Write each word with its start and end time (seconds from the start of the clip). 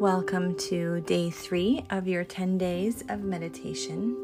Welcome 0.00 0.54
to 0.68 1.00
day 1.00 1.28
three 1.28 1.84
of 1.90 2.06
your 2.06 2.22
10 2.22 2.56
days 2.56 3.02
of 3.08 3.24
meditation. 3.24 4.16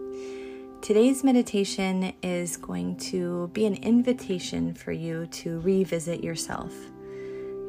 Today's 0.81 1.25
meditation 1.25 2.13
is 2.23 2.57
going 2.57 2.97
to 2.99 3.49
be 3.49 3.67
an 3.67 3.75
invitation 3.83 4.73
for 4.73 4.93
you 4.93 5.27
to 5.33 5.59
revisit 5.63 6.23
yourself. 6.23 6.73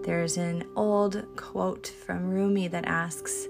There's 0.03 0.37
an 0.37 0.67
old 0.75 1.25
quote 1.35 1.87
from 2.05 2.29
Rumi 2.29 2.67
that 2.67 2.85
asks, 2.85 3.47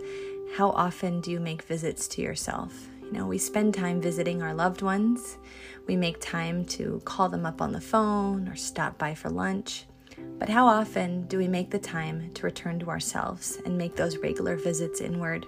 How 0.55 0.69
often 0.69 1.19
do 1.19 1.31
you 1.31 1.41
make 1.41 1.63
visits 1.63 2.07
to 2.07 2.21
yourself? 2.21 2.73
You 3.01 3.11
know, 3.11 3.27
we 3.27 3.37
spend 3.37 3.73
time 3.73 3.99
visiting 3.99 4.41
our 4.41 4.53
loved 4.53 4.81
ones, 4.81 5.37
we 5.85 5.97
make 5.97 6.21
time 6.21 6.63
to 6.67 7.01
call 7.03 7.27
them 7.27 7.45
up 7.45 7.61
on 7.61 7.73
the 7.73 7.81
phone 7.81 8.47
or 8.47 8.55
stop 8.55 8.97
by 8.97 9.15
for 9.15 9.29
lunch. 9.29 9.83
But 10.17 10.49
how 10.49 10.67
often 10.67 11.27
do 11.27 11.37
we 11.37 11.47
make 11.47 11.71
the 11.71 11.79
time 11.79 12.33
to 12.33 12.43
return 12.43 12.79
to 12.79 12.89
ourselves 12.89 13.57
and 13.65 13.77
make 13.77 13.95
those 13.95 14.17
regular 14.17 14.55
visits 14.55 15.01
inward? 15.01 15.45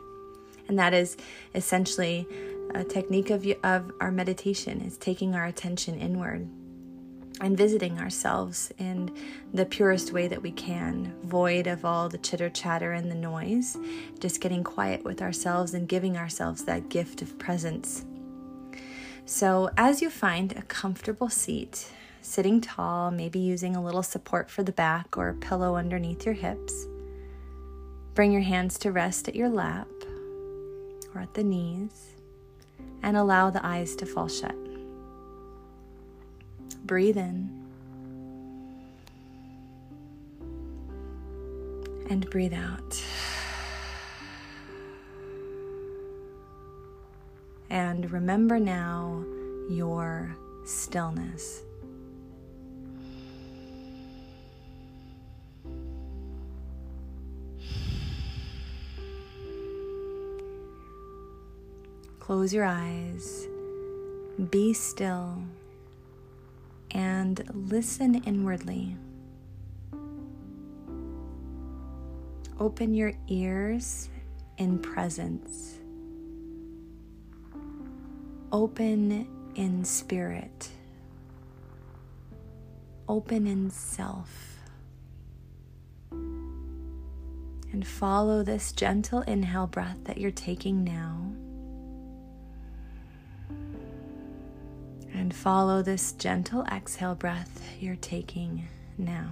And 0.67 0.77
that 0.79 0.93
is 0.93 1.17
essentially 1.55 2.27
a 2.73 2.83
technique 2.83 3.29
of, 3.29 3.45
of 3.63 3.91
our 4.01 4.11
meditation 4.11 4.81
is 4.81 4.97
taking 4.97 5.35
our 5.35 5.45
attention 5.45 5.99
inward 5.99 6.47
and 7.39 7.57
visiting 7.57 7.99
ourselves 7.99 8.71
in 8.77 9.11
the 9.53 9.65
purest 9.65 10.11
way 10.11 10.27
that 10.27 10.41
we 10.41 10.51
can, 10.51 11.13
void 11.23 11.67
of 11.67 11.85
all 11.85 12.09
the 12.09 12.17
chitter 12.17 12.49
chatter 12.49 12.93
and 12.93 13.11
the 13.11 13.15
noise, 13.15 13.77
just 14.19 14.41
getting 14.41 14.63
quiet 14.63 15.03
with 15.03 15.21
ourselves 15.21 15.73
and 15.73 15.87
giving 15.87 16.17
ourselves 16.17 16.63
that 16.65 16.89
gift 16.89 17.21
of 17.21 17.37
presence. 17.37 18.05
So, 19.25 19.69
as 19.77 20.01
you 20.01 20.09
find 20.09 20.53
a 20.53 20.61
comfortable 20.63 21.29
seat, 21.29 21.91
sitting 22.21 22.61
tall, 22.61 23.11
maybe 23.11 23.39
using 23.39 23.75
a 23.75 23.83
little 23.83 24.03
support 24.03 24.49
for 24.49 24.63
the 24.63 24.71
back 24.71 25.17
or 25.17 25.29
a 25.29 25.33
pillow 25.33 25.75
underneath 25.75 26.25
your 26.25 26.35
hips. 26.35 26.87
Bring 28.13 28.31
your 28.31 28.41
hands 28.41 28.77
to 28.79 28.91
rest 28.91 29.27
at 29.27 29.35
your 29.35 29.49
lap 29.49 29.87
or 31.13 31.21
at 31.21 31.33
the 31.33 31.43
knees 31.43 32.15
and 33.03 33.15
allow 33.15 33.49
the 33.49 33.65
eyes 33.65 33.95
to 33.97 34.05
fall 34.05 34.27
shut. 34.27 34.55
Breathe 36.85 37.17
in 37.17 37.49
and 42.09 42.29
breathe 42.29 42.53
out. 42.53 43.03
And 47.69 48.09
remember 48.11 48.59
now 48.59 49.23
your 49.69 50.35
stillness. 50.65 51.63
Close 62.27 62.53
your 62.53 62.65
eyes, 62.65 63.47
be 64.49 64.73
still, 64.73 65.41
and 66.91 67.41
listen 67.53 68.15
inwardly. 68.25 68.97
Open 72.59 72.93
your 72.93 73.13
ears 73.29 74.09
in 74.57 74.77
presence. 74.77 75.79
Open 78.51 79.25
in 79.55 79.85
spirit. 79.85 80.69
Open 83.07 83.47
in 83.47 83.69
self. 83.69 84.57
And 86.11 87.87
follow 87.87 88.43
this 88.43 88.73
gentle 88.73 89.21
inhale 89.21 89.67
breath 89.67 89.99
that 90.03 90.17
you're 90.17 90.29
taking 90.29 90.83
now. 90.83 91.31
And 95.27 95.35
follow 95.35 95.81
this 95.81 96.13
gentle 96.13 96.63
exhale 96.71 97.13
breath 97.13 97.61
you're 97.81 97.97
taking 97.97 98.65
now. 98.97 99.29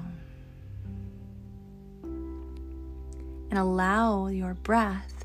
And 2.04 3.58
allow 3.58 4.28
your 4.28 4.56
breath 4.56 5.24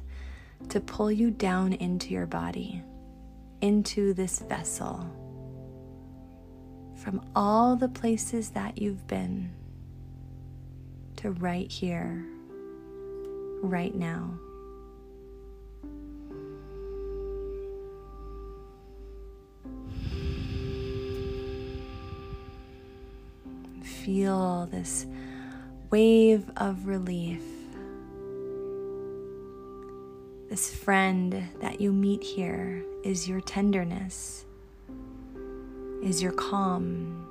to 0.69 0.79
pull 0.79 1.11
you 1.11 1.33
down 1.33 1.73
into 1.73 2.11
your 2.11 2.27
body, 2.27 2.85
into 3.61 4.15
this 4.15 4.39
vessel. 4.39 5.05
From 6.95 7.21
all 7.35 7.75
the 7.75 7.89
places 7.89 8.51
that 8.51 8.81
you've 8.81 9.09
been 9.09 9.51
to 11.17 11.33
right 11.33 11.69
here, 11.69 12.25
right 13.61 13.97
now. 13.97 14.39
Feel 24.05 24.67
this 24.71 25.07
wave 25.91 26.51
of 26.57 26.87
relief. 26.87 27.43
This 30.49 30.75
friend 30.75 31.47
that 31.61 31.81
you 31.81 31.93
meet 31.93 32.23
here 32.23 32.83
is 33.05 33.29
your 33.29 33.41
tenderness, 33.43 34.47
is 36.03 36.23
your 36.23 36.33
calm, 36.33 37.29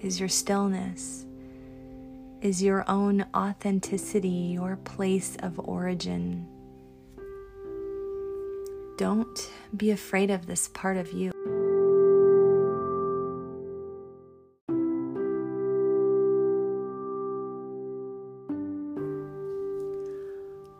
is 0.00 0.20
your 0.20 0.28
stillness, 0.28 1.26
is 2.40 2.62
your 2.62 2.88
own 2.88 3.26
authenticity, 3.34 4.28
your 4.28 4.76
place 4.84 5.36
of 5.42 5.58
origin. 5.58 6.46
Don't 8.96 9.50
be 9.76 9.90
afraid 9.90 10.30
of 10.30 10.46
this 10.46 10.68
part 10.68 10.96
of 10.96 11.12
you. 11.12 11.32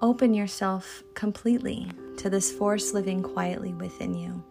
Open 0.04 0.34
yourself 0.34 1.02
completely 1.14 1.90
to 2.18 2.28
this 2.28 2.52
force 2.52 2.92
living 2.92 3.22
quietly 3.22 3.72
within 3.72 4.12
you. 4.12 4.44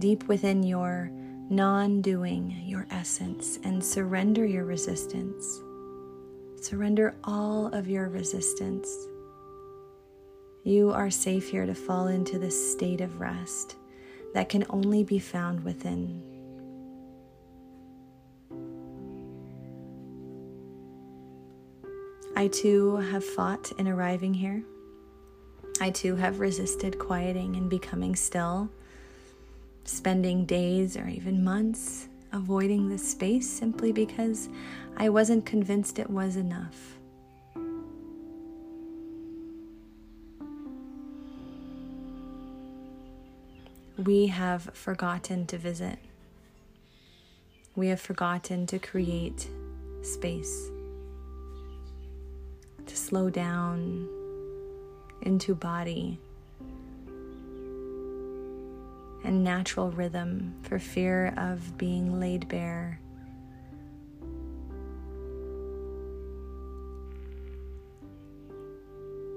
Deep 0.00 0.24
within 0.24 0.64
your 0.64 1.08
non 1.50 2.02
doing, 2.02 2.50
your 2.66 2.84
essence, 2.90 3.60
and 3.62 3.82
surrender 3.82 4.44
your 4.44 4.64
resistance. 4.64 5.60
Surrender 6.60 7.14
all 7.22 7.68
of 7.68 7.88
your 7.88 8.08
resistance. 8.08 8.88
You 10.64 10.90
are 10.90 11.10
safe 11.10 11.48
here 11.48 11.66
to 11.66 11.74
fall 11.76 12.08
into 12.08 12.40
this 12.40 12.72
state 12.72 13.00
of 13.00 13.20
rest 13.20 13.76
that 14.34 14.48
can 14.48 14.66
only 14.68 15.04
be 15.04 15.20
found 15.20 15.62
within. 15.62 16.27
I 22.38 22.46
too 22.46 22.98
have 22.98 23.24
fought 23.24 23.72
in 23.78 23.88
arriving 23.88 24.32
here. 24.32 24.62
I 25.80 25.90
too 25.90 26.14
have 26.14 26.38
resisted 26.38 26.96
quieting 26.96 27.56
and 27.56 27.68
becoming 27.68 28.14
still, 28.14 28.70
spending 29.82 30.44
days 30.44 30.96
or 30.96 31.08
even 31.08 31.42
months 31.42 32.06
avoiding 32.32 32.88
this 32.88 33.02
space 33.10 33.50
simply 33.50 33.90
because 33.90 34.48
I 34.96 35.08
wasn't 35.08 35.46
convinced 35.46 35.98
it 35.98 36.08
was 36.08 36.36
enough. 36.36 36.96
We 43.96 44.28
have 44.28 44.70
forgotten 44.74 45.44
to 45.46 45.58
visit. 45.58 45.98
We 47.74 47.88
have 47.88 48.00
forgotten 48.00 48.64
to 48.68 48.78
create 48.78 49.48
space 50.02 50.70
slow 53.08 53.30
down 53.30 54.06
into 55.22 55.54
body 55.54 56.18
and 59.24 59.42
natural 59.42 59.90
rhythm 59.90 60.54
for 60.62 60.78
fear 60.78 61.32
of 61.38 61.78
being 61.78 62.20
laid 62.20 62.46
bare. 62.48 63.00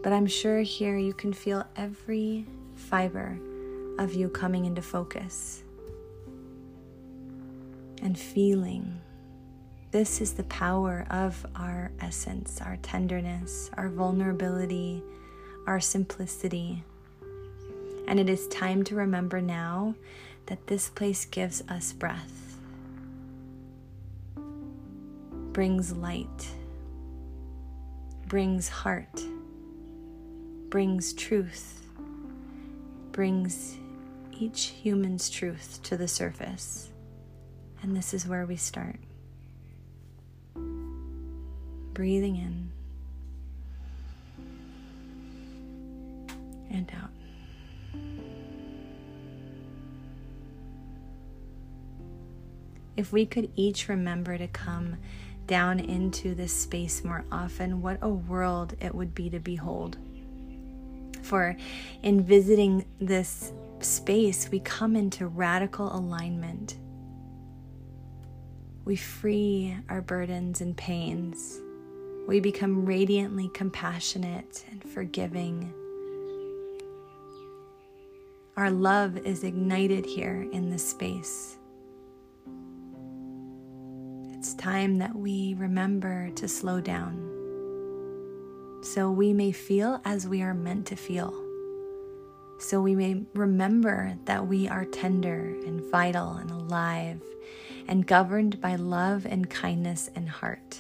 But 0.04 0.12
I'm 0.12 0.28
sure 0.28 0.60
here 0.60 0.98
you 0.98 1.14
can 1.14 1.32
feel 1.32 1.64
every 1.78 2.46
fiber 2.76 3.40
of 4.00 4.14
you 4.14 4.28
coming 4.28 4.66
into 4.66 4.82
focus 4.82 5.64
and 8.02 8.20
feeling 8.20 9.00
this 9.92 10.22
is 10.22 10.34
the 10.34 10.44
power 10.44 11.06
of 11.10 11.46
our 11.54 11.92
essence, 12.00 12.62
our 12.62 12.78
tenderness, 12.78 13.70
our 13.76 13.90
vulnerability, 13.90 15.04
our 15.68 15.82
simplicity. 15.82 16.82
And 18.08 18.18
it 18.18 18.30
is 18.30 18.48
time 18.48 18.84
to 18.86 18.96
remember 18.96 19.42
now 19.42 19.96
that 20.46 20.68
this 20.68 20.90
place 20.90 21.26
gives 21.26 21.62
us 21.68 21.92
breath, 21.92 22.58
brings 25.52 25.92
light, 25.92 26.48
brings 28.28 28.70
heart, 28.70 29.22
brings 30.70 31.12
truth, 31.12 31.86
brings 33.12 33.76
each 34.40 34.68
human's 34.68 35.30
truth 35.30 35.80
to 35.84 35.98
the 35.98 36.08
surface. 36.08 36.90
And 37.84 37.96
this 37.96 38.14
is 38.14 38.26
where 38.26 38.46
we 38.46 38.56
start. 38.56 38.96
Breathing 42.02 42.36
in 42.36 42.72
and 46.72 46.92
out. 47.00 47.12
If 52.98 53.14
we 53.14 53.28
could 53.28 53.52
each 53.56 53.88
remember 53.88 54.36
to 54.36 54.48
come 54.48 54.98
down 55.46 55.80
into 55.80 56.34
this 56.34 56.52
space 56.52 57.04
more 57.04 57.24
often, 57.32 57.84
what 57.84 58.00
a 58.02 58.10
world 58.10 58.74
it 58.82 58.96
would 58.96 59.14
be 59.14 59.30
to 59.30 59.40
behold. 59.40 59.98
For 61.22 61.56
in 62.02 62.24
visiting 62.24 62.84
this 63.00 63.54
space, 63.80 64.50
we 64.50 64.60
come 64.62 64.96
into 64.96 65.28
radical 65.28 65.96
alignment. 65.96 66.78
We 68.86 68.96
free 68.96 69.78
our 69.88 70.02
burdens 70.02 70.62
and 70.62 70.76
pains. 70.76 71.62
We 72.28 72.40
become 72.40 72.86
radiantly 72.86 73.50
compassionate 73.54 74.64
and 74.72 74.84
forgiving. 74.84 75.74
Our 78.58 78.70
love 78.70 79.18
is 79.18 79.44
ignited 79.44 80.06
here 80.06 80.48
in 80.52 80.70
this 80.70 80.88
space. 80.90 81.58
It's 84.34 84.54
time 84.56 84.98
that 85.00 85.16
we 85.16 85.56
remember 85.58 86.30
to 86.36 86.48
slow 86.48 86.82
down 86.82 87.32
so 88.82 89.12
we 89.12 89.32
may 89.32 89.52
feel 89.52 90.02
as 90.06 90.28
we 90.28 90.42
are 90.42 90.54
meant 90.54 90.88
to 90.88 90.96
feel. 90.96 91.34
So 92.58 92.82
we 92.82 92.96
may 92.96 93.24
remember 93.34 94.16
that 94.26 94.48
we 94.48 94.68
are 94.68 94.86
tender 94.86 95.56
and 95.66 95.82
vital 95.92 96.34
and 96.34 96.50
alive 96.50 97.22
and 97.88 98.06
governed 98.06 98.60
by 98.60 98.76
love 98.76 99.26
and 99.26 99.50
kindness 99.50 100.10
and 100.16 100.28
heart. 100.28 100.80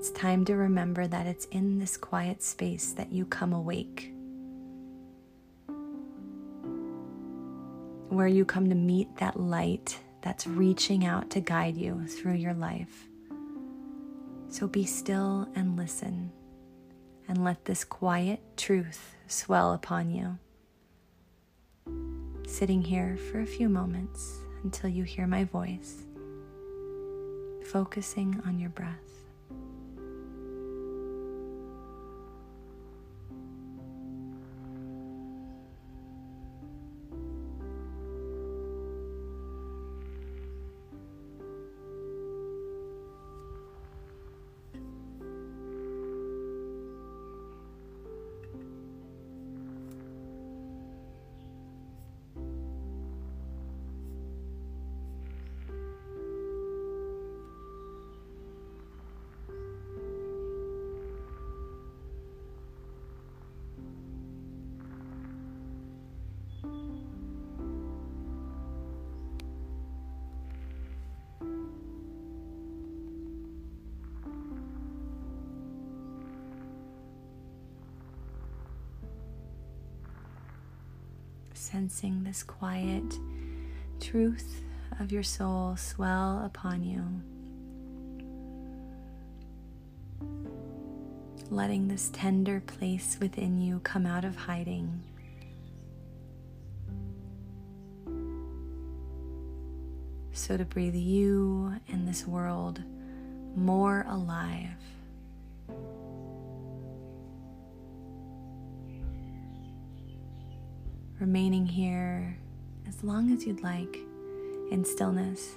It's 0.00 0.10
time 0.12 0.46
to 0.46 0.56
remember 0.56 1.06
that 1.06 1.26
it's 1.26 1.44
in 1.50 1.78
this 1.78 1.98
quiet 1.98 2.42
space 2.42 2.94
that 2.94 3.12
you 3.12 3.26
come 3.26 3.52
awake. 3.52 4.14
where 8.08 8.26
you 8.26 8.46
come 8.46 8.68
to 8.70 8.74
meet 8.74 9.14
that 9.18 9.38
light 9.38 10.00
that's 10.22 10.46
reaching 10.46 11.04
out 11.04 11.28
to 11.30 11.40
guide 11.40 11.76
you 11.76 12.06
through 12.06 12.32
your 12.34 12.54
life. 12.54 13.08
So 14.48 14.66
be 14.66 14.84
still 14.84 15.46
and 15.54 15.76
listen, 15.76 16.32
and 17.28 17.44
let 17.44 17.66
this 17.66 17.84
quiet 17.84 18.40
truth 18.56 19.14
swell 19.28 19.74
upon 19.74 20.10
you. 20.10 20.38
Sitting 22.46 22.82
here 22.82 23.18
for 23.30 23.40
a 23.40 23.46
few 23.46 23.68
moments 23.68 24.38
until 24.64 24.88
you 24.88 25.04
hear 25.04 25.26
my 25.26 25.44
voice, 25.44 26.02
focusing 27.70 28.42
on 28.44 28.58
your 28.58 28.70
breath. 28.70 29.19
Sensing 81.70 82.24
this 82.24 82.42
quiet 82.42 83.04
truth 84.00 84.62
of 84.98 85.12
your 85.12 85.22
soul 85.22 85.76
swell 85.76 86.42
upon 86.44 86.82
you. 86.82 87.04
Letting 91.48 91.86
this 91.88 92.10
tender 92.12 92.60
place 92.60 93.18
within 93.20 93.60
you 93.60 93.80
come 93.80 94.04
out 94.04 94.24
of 94.24 94.34
hiding. 94.34 95.02
So 100.32 100.56
to 100.56 100.64
breathe 100.64 100.96
you 100.96 101.74
and 101.88 102.08
this 102.08 102.26
world 102.26 102.82
more 103.54 104.04
alive. 104.08 104.70
Remaining 111.20 111.66
here 111.66 112.36
as 112.88 113.04
long 113.04 113.30
as 113.30 113.46
you'd 113.46 113.62
like 113.62 113.98
in 114.70 114.84
stillness. 114.84 115.56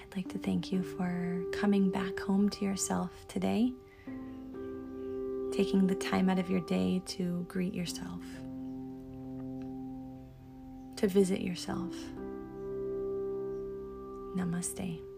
I'd 0.00 0.16
like 0.16 0.28
to 0.32 0.38
thank 0.38 0.72
you 0.72 0.82
for 0.82 1.42
coming 1.52 1.90
back 1.90 2.18
home 2.18 2.48
to 2.50 2.64
yourself 2.64 3.10
today, 3.28 3.72
taking 5.52 5.86
the 5.86 5.94
time 5.94 6.28
out 6.28 6.40
of 6.40 6.50
your 6.50 6.60
day 6.62 7.00
to 7.06 7.46
greet 7.48 7.74
yourself, 7.74 8.22
to 10.96 11.06
visit 11.06 11.40
yourself. 11.40 11.94
Namaste. 14.36 15.13